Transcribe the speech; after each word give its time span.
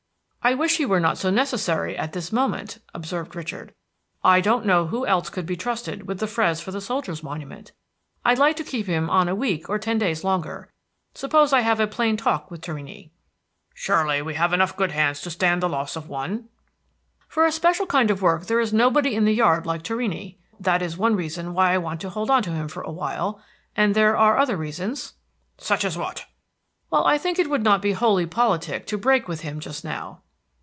"I 0.43 0.55
wish 0.55 0.77
he 0.77 0.87
were 0.87 0.99
not 0.99 1.19
so 1.19 1.29
necessary 1.29 1.95
at 1.95 2.13
this 2.13 2.31
moment," 2.31 2.79
observed 2.95 3.35
Richard. 3.35 3.75
"I 4.23 4.41
don't 4.41 4.65
know 4.65 4.87
who 4.87 5.05
else 5.05 5.29
could 5.29 5.45
be 5.45 5.55
trusted 5.55 6.07
with 6.07 6.17
the 6.17 6.25
frieze 6.25 6.59
for 6.59 6.71
the 6.71 6.81
Soldiers' 6.81 7.21
Monument. 7.21 7.73
I'd 8.25 8.39
like 8.39 8.55
to 8.55 8.63
keep 8.63 8.87
him 8.87 9.07
on 9.07 9.29
a 9.29 9.35
week 9.35 9.69
or 9.69 9.77
ten 9.77 9.99
days 9.99 10.23
longer. 10.23 10.71
Suppose 11.13 11.53
I 11.53 11.59
have 11.61 11.79
a 11.79 11.85
plain 11.85 12.17
talk 12.17 12.49
with 12.49 12.61
Torrini?" 12.61 13.11
"Surely 13.75 14.19
we 14.23 14.33
have 14.33 14.51
enough 14.51 14.75
good 14.75 14.91
hands 14.93 15.21
to 15.21 15.29
stand 15.29 15.61
the 15.61 15.69
loss 15.69 15.95
of 15.95 16.09
one." 16.09 16.49
"For 17.27 17.45
a 17.45 17.51
special 17.51 17.85
kind 17.85 18.09
of 18.09 18.23
work 18.23 18.47
there 18.47 18.59
is 18.59 18.73
nobody 18.73 19.13
in 19.13 19.25
the 19.25 19.35
yard 19.35 19.67
like 19.67 19.83
Torrini. 19.83 20.39
That 20.59 20.81
is 20.81 20.97
one 20.97 21.15
reason 21.15 21.53
why 21.53 21.71
I 21.73 21.77
want 21.77 22.01
to 22.01 22.09
hold 22.09 22.31
on 22.31 22.41
to 22.41 22.51
him 22.51 22.67
for 22.67 22.81
a 22.81 22.91
while, 22.91 23.39
and 23.77 23.93
there 23.93 24.17
are 24.17 24.39
other 24.39 24.57
reasons." 24.57 25.13
"Such 25.59 25.85
as 25.85 25.99
what?" 25.99 26.25
"Well, 26.89 27.05
I 27.05 27.19
think 27.19 27.37
it 27.37 27.47
would 27.47 27.63
not 27.63 27.79
be 27.83 27.91
wholly 27.93 28.25
politic 28.25 28.87
to 28.87 28.97
break 28.97 29.27
with 29.27 29.41
him 29.41 29.59
just 29.59 29.83
now." 29.85 30.21